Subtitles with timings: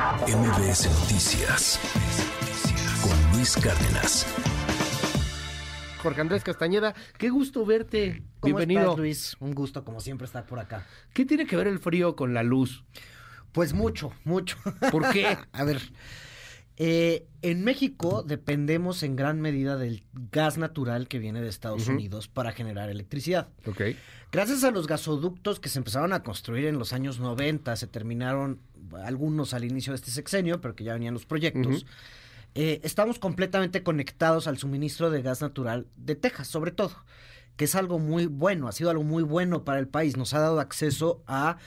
[0.00, 1.78] MBS Noticias
[3.02, 4.26] con Luis Cárdenas.
[6.02, 8.22] Jorge Andrés Castañeda, qué gusto verte.
[8.40, 8.80] ¿Cómo Bienvenido.
[8.80, 9.36] estás, Luis?
[9.40, 10.86] Un gusto, como siempre, estar por acá.
[11.12, 12.82] ¿Qué tiene que ver el frío con la luz?
[13.52, 14.56] Pues mucho, mucho.
[14.90, 15.36] ¿Por qué?
[15.52, 15.82] A ver,
[16.82, 20.02] eh, en México dependemos en gran medida del
[20.32, 23.50] gas natural que viene de Estados Unidos para generar electricidad.
[23.66, 23.82] Ok.
[24.32, 28.60] Gracias a los gasoductos que se empezaron a construir en los años 90, se terminaron
[29.04, 31.84] algunos al inicio de este sexenio, pero que ya venían los proyectos.
[32.54, 37.04] eh, estamos completamente conectados al suministro de gas natural de Texas, sobre todo,
[37.58, 40.16] que es algo muy bueno, ha sido algo muy bueno para el país.
[40.16, 41.58] Nos ha dado acceso a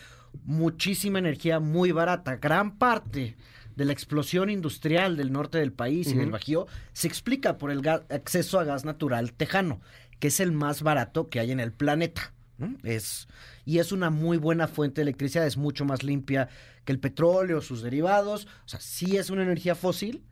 [0.43, 2.37] muchísima energía muy barata.
[2.37, 3.37] Gran parte
[3.75, 7.87] de la explosión industrial del norte del país y del Bajío se explica por el
[7.87, 9.81] acceso a gas natural tejano,
[10.19, 12.33] que es el más barato que hay en el planeta.
[12.57, 12.77] ¿no?
[12.83, 13.27] Es,
[13.65, 16.49] y es una muy buena fuente de electricidad, es mucho más limpia
[16.85, 18.47] que el petróleo, sus derivados.
[18.65, 20.23] O sea, sí es una energía fósil,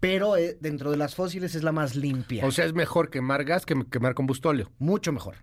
[0.00, 2.46] pero eh, dentro de las fósiles es la más limpia.
[2.46, 4.70] O sea, es mejor quemar gas que quemar combustóleo.
[4.78, 5.36] mucho mejor.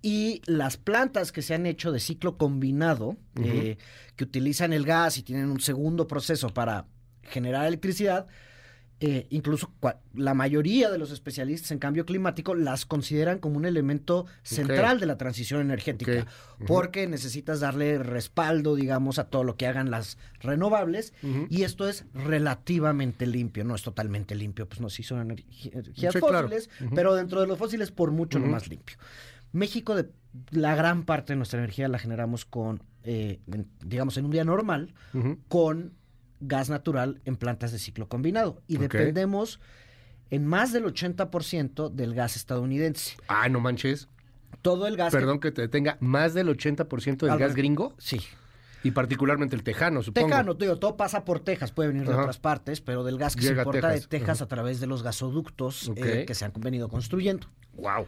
[0.00, 3.78] Y las plantas que se han hecho de ciclo combinado, eh,
[4.16, 6.86] que utilizan el gas y tienen un segundo proceso para
[7.22, 8.26] generar electricidad,
[9.00, 9.72] eh, incluso
[10.12, 15.06] la mayoría de los especialistas en cambio climático las consideran como un elemento central de
[15.06, 16.26] la transición energética,
[16.66, 21.12] porque necesitas darle respaldo, digamos, a todo lo que hagan las renovables,
[21.48, 26.18] y esto es relativamente limpio, no es totalmente limpio, pues no, sí son energías Sí,
[26.20, 26.48] claro.
[26.48, 28.96] fósiles, pero dentro de los fósiles por mucho lo más limpio.
[29.52, 30.10] México, de,
[30.50, 34.44] la gran parte de nuestra energía la generamos con, eh, en- digamos, en un día
[34.44, 34.94] normal,
[35.48, 35.94] con
[36.40, 38.62] gas natural en plantas de ciclo combinado.
[38.68, 39.60] Y dependemos
[40.30, 43.16] en más del 80% del gas estadounidense.
[43.28, 44.08] Ah, no manches.
[44.62, 45.12] Todo el gas...
[45.12, 45.96] Perdón que te detenga.
[46.00, 47.94] ¿Más del 80% del Al gas gringo?
[47.98, 48.20] Sí.
[48.84, 50.28] Y particularmente el tejano, supongo.
[50.28, 52.20] Tejano, te digo, todo pasa por Texas, puede venir de Ajá.
[52.22, 54.44] otras partes, pero del gas que Llega se importa Texas, de Texas ajá.
[54.44, 57.48] a través de los gasoductos eh, que se han venido construyendo.
[57.74, 58.06] Wow.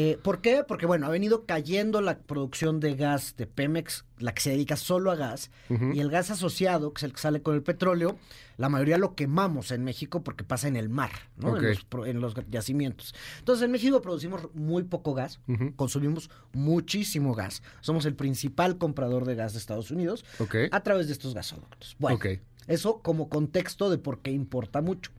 [0.00, 0.62] Eh, ¿Por qué?
[0.62, 4.76] Porque, bueno, ha venido cayendo la producción de gas de Pemex, la que se dedica
[4.76, 5.50] solo a gas,
[5.92, 8.16] y el gas asociado, que es el que sale con el petróleo,
[8.58, 11.56] la mayoría lo quemamos en México porque pasa en el mar, ¿no?
[11.56, 13.12] En, los, en los yacimientos.
[13.40, 15.40] Entonces, en México producimos muy poco gas,
[15.74, 17.64] consumimos muchísimo gas.
[17.80, 20.24] Somos el principal comprador de gas de Estados Unidos
[20.70, 21.96] a través de estos gasoductos.
[21.98, 22.26] Bueno, Ok.
[22.68, 25.10] Eso como contexto de por qué importa mucho.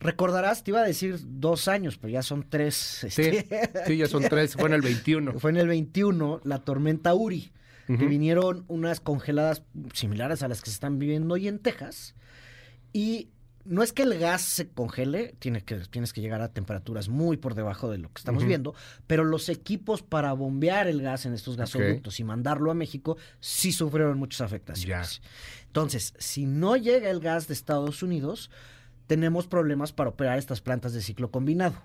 [0.00, 3.06] Recordarás, te iba a decir dos años, pero ya son tres.
[3.08, 4.54] Sí, este, sí, ya son tres.
[4.54, 5.32] Fue en el 21.
[5.38, 7.50] fue en el 21 la tormenta Uri,
[7.86, 9.62] que vinieron unas congeladas
[9.92, 12.14] similares a las que se están viviendo hoy en Texas.
[12.92, 13.30] Y
[13.64, 17.36] no es que el gas se congele, tiene que, tienes que llegar a temperaturas muy
[17.36, 18.74] por debajo de lo que estamos viendo,
[19.06, 23.72] pero los equipos para bombear el gas en estos gasoductos y mandarlo a México sí
[23.72, 25.22] sufrieron muchas afectaciones.
[25.66, 28.50] Entonces, si no llega el gas de Estados Unidos,
[29.06, 31.82] tenemos problemas para operar estas plantas de ciclo combinado.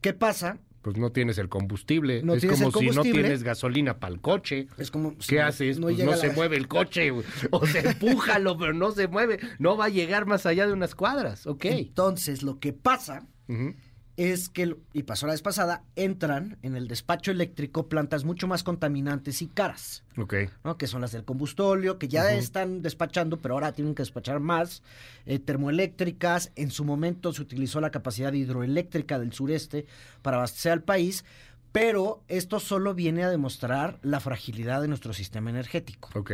[0.00, 0.58] ¿Qué pasa?
[0.82, 2.22] Pues no tienes el combustible.
[2.22, 4.66] No es como si no tienes gasolina para el coche.
[4.78, 5.78] Es como si ¿Qué no- haces?
[5.78, 7.12] no pues se mueve el coche.
[7.50, 9.38] O sea, empújalo, pero no se mueve.
[9.58, 11.46] No va a llegar más allá de unas cuadras.
[11.46, 11.66] Ok.
[11.66, 13.26] Entonces, lo que pasa.
[14.20, 18.62] Es que, y pasó la vez pasada, entran en el despacho eléctrico plantas mucho más
[18.62, 20.34] contaminantes y caras, Ok.
[20.62, 20.76] ¿no?
[20.76, 24.82] Que son las del combustóleo, que ya están despachando, pero ahora tienen que despachar más,
[25.24, 26.52] eh, termoeléctricas.
[26.54, 29.86] En su momento se utilizó la capacidad hidroeléctrica del sureste
[30.20, 31.24] para abastecer al país,
[31.72, 36.10] pero esto solo viene a demostrar la fragilidad de nuestro sistema energético.
[36.14, 36.32] Ok.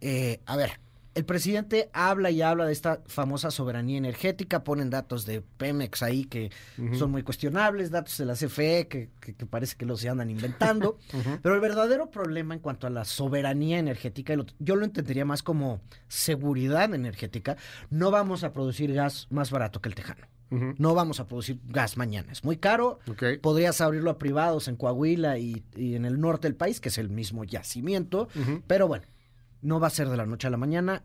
[0.00, 0.78] Eh, a ver,
[1.16, 6.24] el presidente habla y habla de esta famosa soberanía energética, ponen datos de Pemex ahí
[6.26, 6.50] que
[6.98, 10.30] son muy cuestionables, datos de la CFE que, que- que parece que los se andan
[10.30, 10.98] inventando,
[11.42, 15.80] pero el verdadero problema en cuanto a la soberanía energética, yo lo entendería más como
[16.08, 17.56] seguridad energética,
[17.90, 20.26] no vamos a producir gas más barato que el tejano.
[20.78, 22.30] No vamos a producir gas mañana.
[22.30, 23.00] Es muy caro.
[23.38, 26.98] Podrías abrirlo a privados en Coahuila y, y en el norte del país, que es
[26.98, 28.28] el mismo yacimiento.
[28.68, 29.04] Pero bueno,
[29.62, 31.02] no va a ser de la noche a la mañana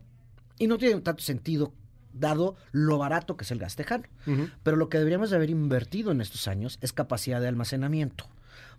[0.58, 1.72] y no tiene tanto sentido
[2.12, 4.04] dado lo barato que es el gas tejano.
[4.62, 8.26] Pero lo que deberíamos de haber invertido en estos años es capacidad de almacenamiento.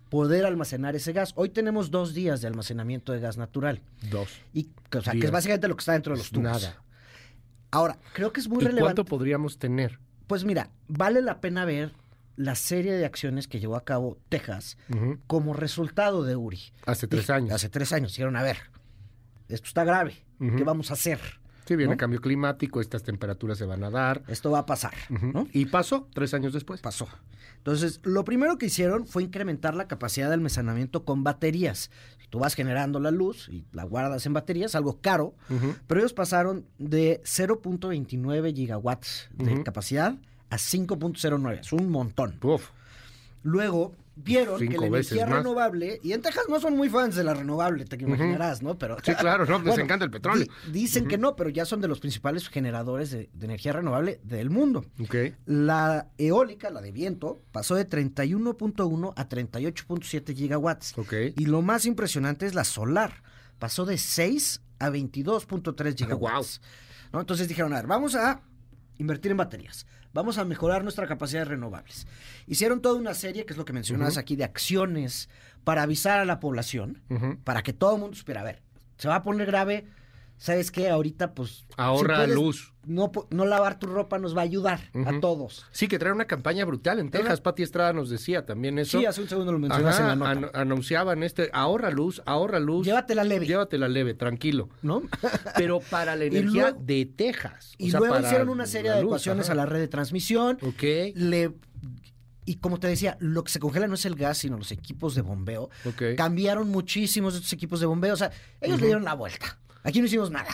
[0.08, 1.32] Poder almacenar ese gas.
[1.34, 3.80] Hoy tenemos dos días de almacenamiento de gas natural.
[4.10, 4.28] Dos.
[4.52, 6.44] Y, o sea, que es básicamente lo que está dentro de los tubos.
[6.44, 6.82] nada.
[7.72, 8.82] Ahora, creo que es muy ¿Y relevante.
[8.82, 9.98] cuánto podríamos tener?
[10.28, 11.92] Pues mira, vale la pena ver
[12.36, 14.76] la serie de acciones que llevó a cabo Texas
[15.26, 16.60] como resultado de Uri.
[16.86, 17.52] Hace tres años.
[17.52, 18.12] Hace tres años.
[18.12, 18.58] Dijeron, a ver,
[19.48, 20.14] esto está grave.
[20.38, 21.20] ¿Qué vamos a hacer?
[21.66, 21.96] Sí, viene ¿no?
[21.96, 24.22] cambio climático, estas temperaturas se van a dar.
[24.28, 24.92] Esto va a pasar.
[25.52, 26.80] Y pasó tres años después.
[26.82, 27.08] Pasó.
[27.56, 31.90] Entonces, lo primero que hicieron fue incrementar la capacidad de almacenamiento con baterías.
[32.28, 35.34] Tú vas generando la luz y la guardas en baterías, algo caro,
[35.86, 39.64] pero ellos pasaron de 0.29 gigawatts de Ujú.
[39.64, 40.16] capacidad
[40.50, 41.60] a 5.09.
[41.60, 42.38] Es un montón.
[42.42, 42.68] Uf.
[43.42, 45.38] Luego vieron que la energía más.
[45.38, 48.78] renovable, y en Texas no son muy fans de la renovable, te imaginarás, ¿no?
[48.78, 50.46] Pero Sí, claro, no, les encanta el petróleo.
[50.66, 54.20] di- dicen que no, pero ya son de los principales generadores de, de energía renovable
[54.22, 54.84] del mundo.
[55.00, 55.14] Ok.
[55.46, 60.96] La eólica, la de viento, pasó de 31.1 a 38.7 gigawatts.
[60.98, 61.12] Ok.
[61.36, 63.22] Y lo más impresionante es la solar.
[63.58, 66.60] Pasó de 6 a 22.3 gigawatts.
[67.12, 67.20] ¿no?
[67.20, 68.40] Entonces dijeron, a ver, vamos a
[68.98, 69.86] invertir en baterías.
[70.14, 72.06] Vamos a mejorar nuestra capacidad de renovables.
[72.46, 75.28] Hicieron toda una serie, que es lo que mencionabas aquí, de acciones
[75.64, 77.02] para avisar a la población,
[77.42, 78.62] para que todo el mundo supiera, a ver,
[78.96, 79.86] se va a poner grave,
[80.36, 80.88] ¿sabes qué?
[80.88, 81.64] Ahorita, pues...
[81.76, 82.72] Ahorra puedes luz.
[82.86, 85.64] No, no lavar tu ropa nos va a ayudar a todos.
[85.70, 87.40] Sí, que trae una campaña brutal en Texas.
[87.40, 88.98] Pati Estrada nos decía también eso.
[88.98, 90.30] Sí, hace un segundo lo mencionas Ajá, en la nota.
[90.30, 92.84] an- anunciaban este, ahorra luz, ahorra luz.
[92.86, 93.46] Llévatela leve.
[93.46, 94.68] Llévatela leve, tranquilo.
[94.82, 95.02] ¿No?
[95.56, 97.72] Pero para la energía luego- de Texas.
[97.72, 100.58] o Y sea, luego para hicieron una serie de adecuaciones a la red de transmisión.
[100.60, 100.82] Ok.
[101.14, 101.54] Le
[102.46, 105.14] y como te decía, lo que se congela no es el gas, sino los equipos
[105.14, 105.70] de bombeo.
[105.86, 106.02] Ok.
[106.18, 108.12] Cambiaron muchísimos de estos equipos de bombeo.
[108.12, 109.58] O sea, ellos le dieron la vuelta.
[109.84, 110.50] Aquí no hicimos nada.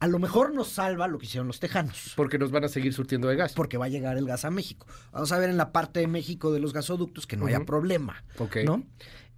[0.00, 2.12] A lo mejor nos salva lo que hicieron los tejanos.
[2.16, 3.52] Porque nos van a seguir surtiendo de gas.
[3.52, 4.86] Porque va a llegar el gas a México.
[5.12, 8.24] Vamos a ver en la parte de México de los gasoductos que no haya problema.
[8.38, 8.58] Ok.
[8.64, 8.84] ¿No?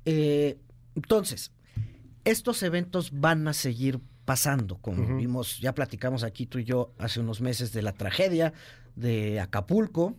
[0.05, 0.59] Eh,
[0.95, 1.53] entonces,
[2.25, 4.79] estos eventos van a seguir pasando.
[4.79, 8.53] Como vimos, ya platicamos aquí tú y yo hace unos meses de la tragedia
[8.97, 10.17] de Acapulco.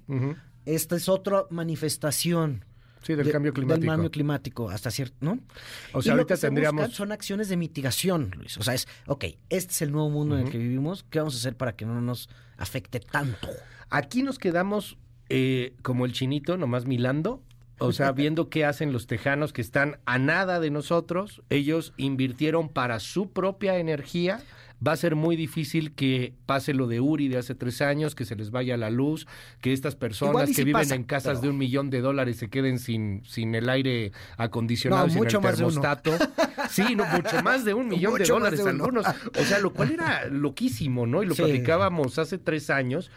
[0.65, 2.65] Esta es otra manifestación.
[3.03, 3.81] Sí, del de- cambio climático.
[3.81, 5.39] Del cambio climático, hasta cierto, ¿no?
[5.93, 6.91] O Y sea, lo ahorita que se tendríamos.
[6.93, 8.57] son acciones de mitigación, Luis.
[8.57, 11.05] O sea, es, ok, este es el nuevo mundo en el que vivimos.
[11.09, 13.47] ¿Qué vamos a hacer para que no nos afecte tanto?
[13.89, 14.97] Aquí nos quedamos
[15.29, 17.41] eh, como el chinito, nomás milando.
[17.79, 21.41] O sea, viendo qué hacen los tejanos que están a nada de nosotros.
[21.49, 24.41] Ellos invirtieron para su propia energía.
[24.85, 28.25] Va a ser muy difícil que pase lo de Uri de hace tres años, que
[28.25, 29.25] se les vaya la luz,
[29.59, 32.49] que estas personas que viven pasa, en casas pero- de un millón de dólares se
[32.49, 36.11] queden sin, sin el aire acondicionado, No, sin mucho el termostato.
[36.69, 39.05] Sí, no, mucho más de un millón de Mucho dólares de algunos.
[39.07, 41.23] O sea, lo cual era loquísimo, ¿no?
[41.23, 41.41] Y lo Sí.
[41.41, 43.09] platicábamos hace tres años.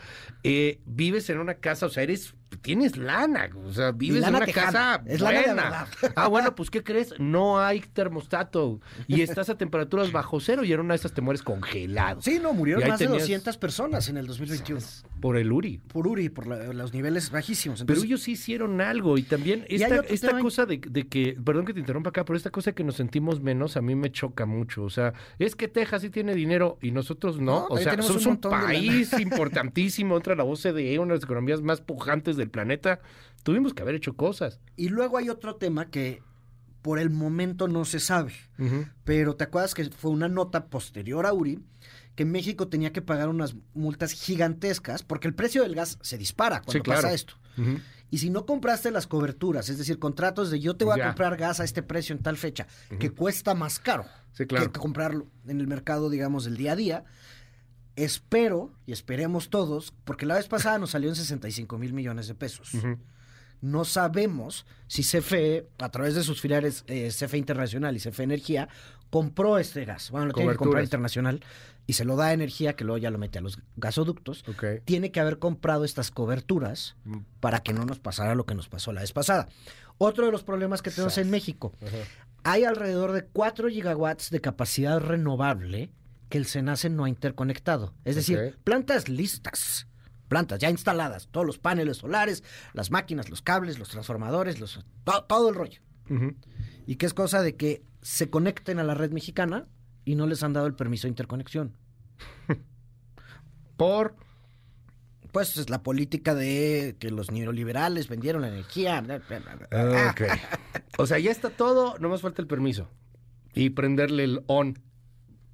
[0.43, 4.45] Eh, vives en una casa, o sea, eres, tienes lana, o sea, vives en una
[4.45, 6.13] tejana, casa es lana de.
[6.17, 7.15] Ah, bueno, pues, ¿qué crees?
[7.19, 11.21] No hay termostato y estás a temperaturas bajo cero y en una de esas te
[11.21, 12.21] mueres congelado.
[12.23, 14.81] Sí, no, murieron más de tenías- 200 personas en el 2021.
[15.21, 15.79] Por el Uri.
[15.79, 17.81] Por Uri, por la- los niveles bajísimos.
[17.81, 21.75] Pero Entonces, ellos sí hicieron algo y también esta, cosa de, de que, perdón que
[21.75, 24.47] te interrumpa acá, pero esta cosa de que nos sentimos menos a mí me choca
[24.47, 24.83] mucho.
[24.85, 27.51] O sea, es que Texas sí tiene dinero y nosotros no.
[27.51, 31.25] No, o sea, somos un un, de país importantísimo, entra la OCDE, una de las
[31.25, 33.01] economías más pujantes del planeta.
[33.43, 34.61] Tuvimos que haber hecho cosas.
[34.77, 36.23] Y luego hay otro tema que
[36.83, 38.33] por el momento no se sabe.
[39.05, 41.61] Pero te acuerdas que fue una nota posterior a Uri
[42.17, 46.57] que México tenía que pagar unas multas gigantescas porque el precio del gas se dispara
[46.61, 47.03] cuando Sí, claro.
[47.03, 47.35] pasa esto.
[48.11, 51.05] Y si no compraste las coberturas, es decir, contratos de yo te voy Ya.
[51.05, 52.67] a comprar gas a este precio en tal fecha,
[52.99, 54.73] que cuesta más caro Sí, claro.
[54.73, 57.05] que comprarlo en el mercado, digamos, del día a día,
[58.05, 62.35] espero y esperemos todos, porque la vez pasada nos salió en 65 mil millones de
[62.35, 62.71] pesos.
[63.61, 68.69] No sabemos si CFE, a través de sus filiales eh, CFE Internacional y CFE Energía,
[69.11, 70.11] compró este gas.
[70.11, 71.45] Bueno, lo tiene que comprar internacional
[71.87, 74.45] y se lo da a Energía, que luego ya lo mete a los gasoductos.
[74.85, 77.19] Tiene que haber comprado estas coberturas Mm.
[77.41, 79.49] para que no nos pasara lo que nos pasó la vez pasada.
[79.99, 81.25] Otro de los problemas que tenemos Sas.
[81.25, 81.75] en México,
[82.45, 85.91] hay alrededor de 4 gigawatts de capacidad renovable
[86.31, 87.93] que el SENACE no ha interconectado.
[88.05, 89.87] Es decir, plantas listas,
[90.29, 95.51] plantas ya instaladas, todos los paneles solares, las máquinas, los cables, los transformadores, los, todo
[95.51, 95.83] el rollo.
[96.87, 99.67] Y que es cosa de que se conecten a la red mexicana
[100.05, 101.77] y no les han dado el permiso de interconexión.
[103.77, 104.17] Por.
[105.33, 109.01] Pues es la política de que los neoliberales vendieron la energía.
[110.99, 112.89] O sea, ya está todo, nomás falta el permiso.
[113.55, 114.81] Y prenderle el on.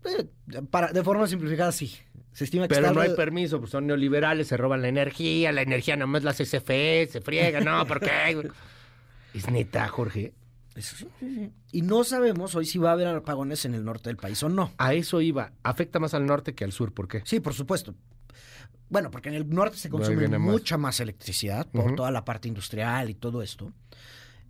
[0.07, 1.95] Eh, Para, de forma simplificada, sí.
[2.33, 5.63] Se estima que Pero no hay permiso, pues son neoliberales, se roban la energía, la
[5.63, 8.51] energía nomás la CFE, se friega, no, ¿por qué?
[9.33, 10.35] Es neta, Jorge.
[10.75, 11.53] Eso sí, sí, sí.
[11.73, 14.51] Y no sabemos hoy si va a haber apagones en el norte del país o
[14.51, 14.73] no.
[14.77, 15.53] A eso iba.
[15.63, 17.23] Afecta más al norte que al sur, ¿por qué?
[17.25, 17.95] Sí, por supuesto.
[18.91, 23.09] Bueno, porque en el norte se consume mucha más electricidad por toda la parte industrial
[23.11, 23.73] y todo esto.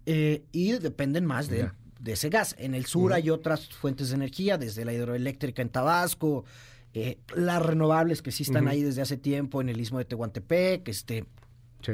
[0.05, 1.75] Eh, y dependen más de, Ya.
[1.99, 2.55] De ese gas.
[2.59, 6.45] En el sur hay otras fuentes de energía, desde la hidroeléctrica en Tabasco,
[6.95, 10.89] eh, las renovables que sí están ahí desde hace tiempo en el istmo de Tehuantepec,
[10.89, 11.25] este,
[11.83, 11.93] Sí.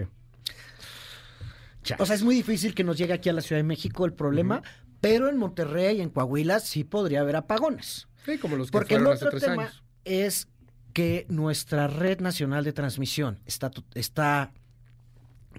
[1.98, 4.12] o sea, es muy difícil que nos llegue aquí a la Ciudad de México el
[4.12, 4.62] problema,
[5.00, 8.06] pero en Monterrey y en Coahuila sí podría haber apagones.
[8.24, 9.82] Sí, como los que Porque el hace otro tres tema años.
[10.04, 10.48] es
[10.92, 14.52] que nuestra red nacional de transmisión está, está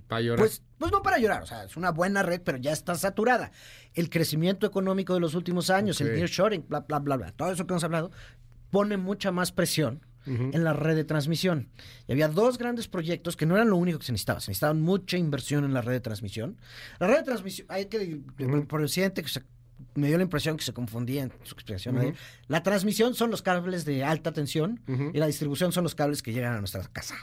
[0.07, 0.39] Para llorar.
[0.39, 3.51] pues, pues no para llorar, o sea, es una buena red, pero ya está saturada.
[3.93, 6.07] El crecimiento económico de los últimos años, Ok.
[6.07, 8.11] el nearshoring, bla, bla, bla, bla, todo eso que hemos hablado,
[8.69, 11.67] pone mucha más presión en la red de transmisión.
[12.07, 14.73] Y había dos grandes proyectos que no eran lo único que se necesitaba, se necesitaba
[14.73, 16.57] mucha inversión en la red de transmisión.
[16.99, 19.43] La red de transmisión, hay que, el presidente que se-
[19.95, 21.95] me dio la impresión que se confundía en su explicación.
[21.99, 22.13] de-
[22.47, 24.79] La transmisión son los cables de alta tensión
[25.13, 27.15] y la distribución son los cables que llegan a nuestra casa,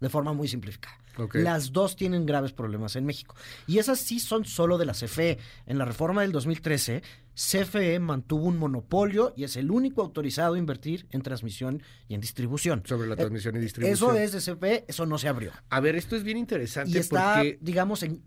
[0.00, 0.96] de forma muy simplificada.
[1.44, 3.36] Las dos tienen graves problemas en México.
[3.68, 5.38] Y esas sí son solo de la CFE.
[5.66, 7.02] En la reforma del 2013,
[7.36, 12.20] CFE mantuvo un monopolio y es el único autorizado a invertir en transmisión y en
[12.20, 12.82] distribución.
[12.84, 13.94] Sobre la Eh, transmisión y distribución.
[14.16, 15.52] Eso es de CFE, eso no se abrió.
[15.70, 18.22] A ver, esto es bien interesante Y está, porque digamos, en...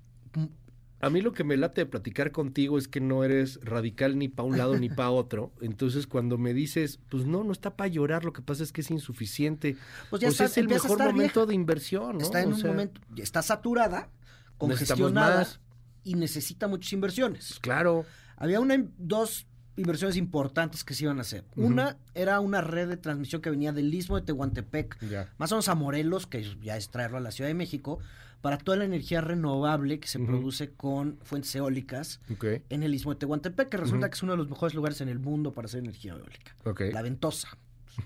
[1.00, 4.27] a mí lo que me late de platicar contigo es que no eres radical ni
[4.30, 5.51] para un lado ni para otro.
[5.62, 8.82] Entonces, cuando me dices, pues no, no está para llorar, lo que pasa es que
[8.82, 9.77] es insuficiente.
[10.10, 11.46] Pues ya Pues está- es el mejor momento vieja.
[11.46, 12.24] de inversión, ¿no?
[12.24, 14.10] Está en O un sea, momento, está saturada,
[14.58, 15.60] congestionada más.
[16.04, 17.60] y necesita muchas inversiones.
[17.62, 18.06] Claro.
[18.38, 21.46] Había una, dos inversiones importantes que se iban a hacer.
[21.56, 25.32] Una era una red de transmisión que venía del istmo de Tehuantepec, Ya.
[25.38, 28.00] más o menos a Morelos, que ya es traerlo a la Ciudad de México,
[28.41, 32.22] para toda la energía renovable que se produce con fuentes eólicas
[32.70, 35.10] en el istmo de Tehuantepec, que resulta que es uno de los mejores lugares en
[35.10, 36.56] el mundo para hacer energía eólica.
[36.91, 37.58] La Ventosa.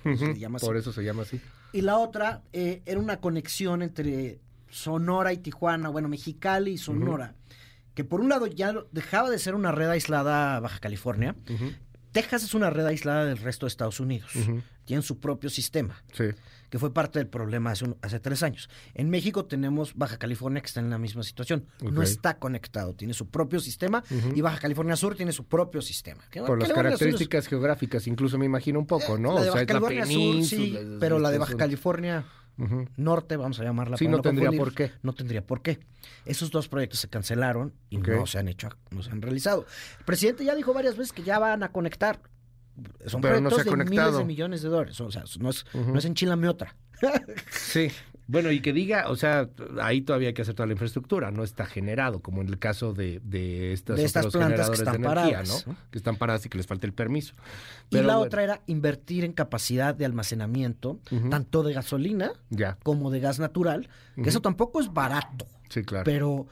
[0.04, 0.66] Se llama así.
[0.66, 1.40] Por eso se llama así.
[1.74, 7.36] Y la otra eh, era una conexión entre Sonora y Tijuana, bueno, Mexicali y Sonora,
[7.94, 11.36] que por un lado ya dejaba de ser una red aislada a Baja California.
[12.12, 14.36] Texas es una red aislada del resto de Estados Unidos.
[14.36, 14.62] Ujú.
[14.86, 16.26] Tienen su propio sistema, Sí.
[16.70, 18.70] que fue parte del problema hace, un- hace tres años.
[18.94, 21.66] En México tenemos Baja California que está en la misma situación.
[21.82, 24.04] No está conectado, tiene su propio sistema
[24.36, 26.22] y Baja California Sur tiene su propio sistema.
[26.24, 29.36] Por las California características geográficas, incluso me imagino un poco, ¿no?
[29.36, 31.60] La de O sea, Baja es la California Sur, sí, pero la de Baja son-
[32.98, 33.98] Norte, vamos a llamarla.
[33.98, 34.92] Sí, para no tendría por qué.
[35.02, 35.80] No tendría por qué.
[36.26, 39.66] Esos dos proyectos se cancelaron y no se han hecho, no se han realizado.
[40.00, 42.20] El presidente ya dijo varias veces que ya van a conectar.
[43.06, 44.10] Son Pero no proyectos se ha de conectado.
[44.12, 45.02] miles de millones de dólares.
[45.02, 45.92] O sea, no es, Ujú.
[45.92, 46.76] no es enchilame otra.
[47.52, 47.90] Sí.
[48.32, 49.50] Bueno, y que diga, o sea,
[49.82, 52.94] ahí todavía hay que hacer toda la infraestructura, no está generado, como en el caso
[52.94, 55.76] de, de estas, De estas plantas que están energía, paradas, ¿no?
[55.92, 57.34] Que están paradas y que les falta el permiso.
[57.90, 63.12] y la bueno, otra era invertir en capacidad de almacenamiento, tanto de gasolina Ya, como
[63.12, 65.46] de gas natural, que eso tampoco es barato.
[65.68, 66.06] sí, claro.
[66.06, 66.48] Pero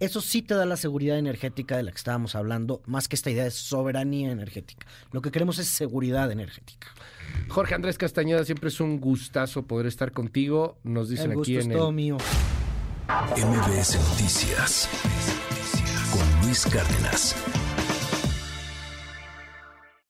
[0.00, 3.30] eso sí te da la seguridad energética de la que estábamos hablando, más que esta
[3.30, 4.86] idea de soberanía energética.
[5.12, 6.88] Lo que queremos es seguridad energética.
[7.48, 10.78] Jorge Andrés Castañeda, siempre es un gustazo poder estar contigo.
[10.82, 11.94] Nos dicen el gusto aquí es en todo el...
[11.94, 12.16] mío.
[13.36, 14.88] MBS Noticias
[16.12, 17.34] con Luis Cárdenas.